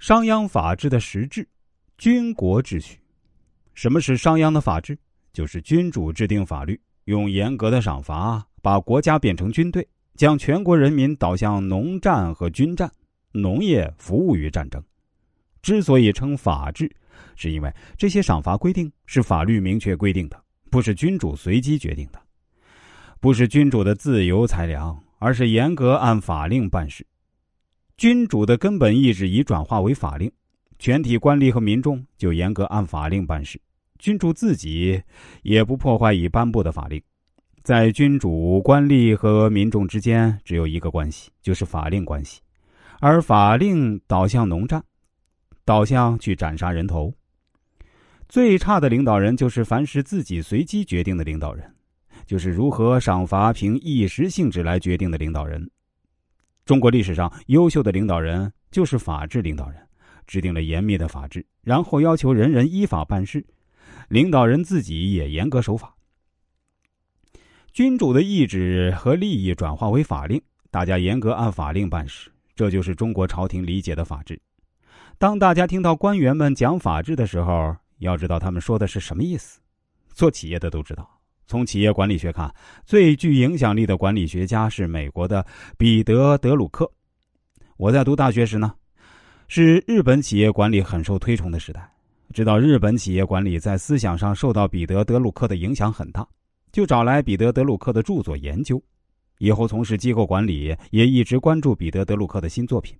[0.00, 1.46] 商鞅法治的实质，
[1.98, 2.98] 军国秩序。
[3.74, 4.96] 什么是商鞅的法治？
[5.30, 12.90] 就是君主制定法律，用严格的赏罚把国家变成军队，将全国人民导向农战和军战，
[13.32, 14.82] 农业服务于战争。
[15.60, 16.90] 之所以称法治，
[17.36, 22.18] 是因为这些赏罚规定是法律明确规定的，不是君主随机决定的，
[23.20, 27.06] 不是君主的自由裁量，而是严格按法令办事。
[28.00, 30.32] 君主的根本意志已转化为法令，
[30.78, 33.60] 全体官吏和民众就严格按法令办事。
[33.98, 34.98] 君主自己
[35.42, 36.98] 也不破坏已颁布的法令，
[37.62, 42.40] 在君主、官吏和民众之间只有一个关系，就是法令关系。
[43.00, 44.82] 而法令导向农战，
[45.66, 47.12] 导向去斩杀人头。
[48.30, 51.70] 最差的领导人就是凡是自己随机决定的领导人，
[52.24, 55.70] 就是如何赏罚凭一时兴致来决定的领导人。
[56.70, 59.84] 中国历史上优秀的领导人就是法治领导人，
[60.24, 63.44] 制定了严密的法治，然后要求人人依法办事，
[64.08, 65.92] 领导人自己也严格守法。
[67.72, 74.40] 君主的意志和利益转化为法令，大家严格按法令办事，这就是中国朝廷理解的法治。
[75.18, 79.60] 当大家听到官员们讲法治的时候，要知道他们说的是什么意思。
[80.12, 81.19] 做企业的都知道。
[81.50, 82.48] 从企业管理学看，
[82.86, 85.44] 最具影响力的管理学家是美国的
[85.76, 86.88] 彼得·德鲁克。
[87.76, 88.72] 我在读大学时呢，
[89.48, 91.90] 是日本企业管理很受推崇的时代。
[92.32, 96.24] 知道日本企业管理在思想上受到彼得·德鲁克的影响很大，
[96.70, 98.80] 就找来彼得·德鲁克的著作研究。
[99.38, 102.96] 以后从事机构管理，也一直关注彼得·德鲁克的新作品。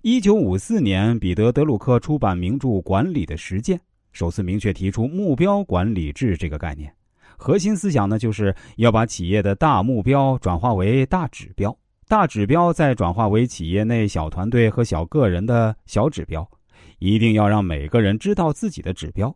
[0.00, 3.76] 一九五四年，彼得·德鲁克出版名著《管理的实践》，
[4.12, 6.90] 首次明确提出目标管理制这个概念。
[7.36, 11.76] 核心思想呢，就是要把企业的大目标转化为大指标，
[12.08, 16.48] 大指标再转化为企业内小团队和小个人的小指标，
[16.98, 19.34] 一定要让每个人知道自己的指标，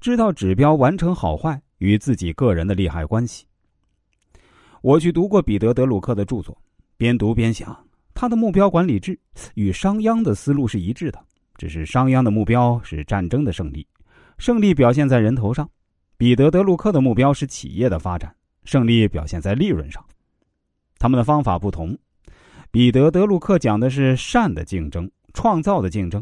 [0.00, 3.44] 知道指标完成好坏与自己个人的利害关系。
[4.82, 6.56] 我去读过彼得·德鲁克的著作，
[6.96, 7.76] 边读边想，
[8.14, 9.18] 他的目标管理制
[9.54, 11.18] 与商鞅的思路是一致的，
[11.56, 13.86] 只是商鞅的目标是战争的胜利，
[14.38, 15.68] 胜利表现在人头上。
[16.20, 20.04] 彼得·德鲁克的目标是企业的发展，胜利表现在利润上。
[20.98, 21.96] 他们的方法不同。
[22.70, 26.20] 彼得·德鲁克讲的是善的竞争、创造的竞争；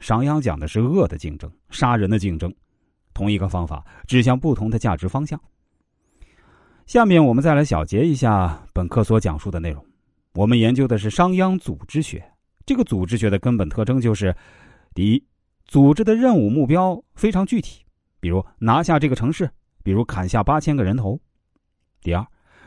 [0.00, 2.52] 商鞅讲的是恶的竞争、杀人的竞争。
[3.14, 5.40] 同一个方法，指向不同的价值方向。
[6.86, 9.86] 下面我们再来小结一下本课所讲述的内容。
[10.34, 12.20] 我们研究的是商鞅组织学。
[12.66, 14.34] 这个组织学的根本特征就是：
[14.92, 15.24] 第一，
[15.66, 17.85] 组织的任务目标非常具体。
[18.26, 19.48] 比如拿下这个城市，
[19.84, 21.16] 比如砍下八千个人头。
[22.02, 22.26] 第二，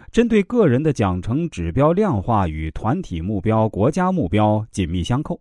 [0.09, 5.37] 针对个人的奖惩指标量化与团体目标、国家目标紧密相扣。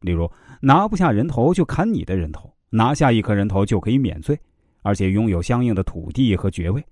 [0.00, 4.38] 例如，拿不下人头就砍你的人头，拿下一颗人头就可以免罪，
[4.82, 6.84] 而且拥有相应的土地和爵位。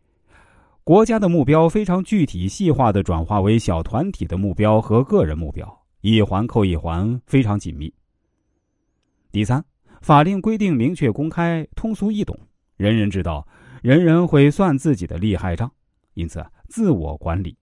[0.83, 5.71] 国家的目标非常具体细化的转化为小团体的目标和个人目标，
[6.01, 7.93] 一环扣一环，非常紧密。
[9.31, 9.63] 第三，
[10.01, 12.35] 法令规定明确、公开、通俗易懂。
[12.81, 13.47] 人人知道，
[13.83, 15.71] 人人会算自己的利害账，
[16.15, 17.55] 因此自我管理。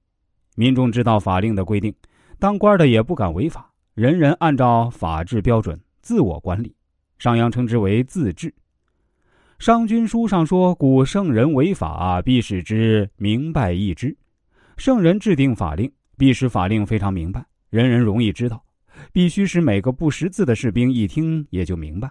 [0.54, 1.92] 民众知道法令的规定，
[2.38, 3.68] 当官的也不敢违法。
[3.94, 6.72] 人人按照法治标准自我管理。
[7.18, 8.54] 商鞅称之为自治。
[9.58, 14.16] 商君书上说：“古圣人为法，必使之明白易知。”
[14.78, 18.64] 圣人制定法令，必使法令非常明白，人人容易知道。
[19.12, 22.08] 必须使每个不识字的士兵一听也就明白。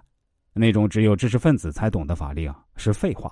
[0.58, 3.32] 那种只有知识分子才懂的法令是废话。